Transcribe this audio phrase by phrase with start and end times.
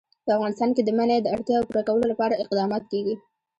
[0.25, 3.15] په افغانستان کې د منی د اړتیاوو پوره کولو لپاره اقدامات کېږي.